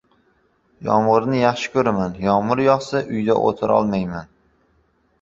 [0.87, 2.17] –Yomg‘irni yaxshi ko‘raman.
[2.31, 4.31] Yomg‘ir yog‘sa uyda o‘tirolmayman.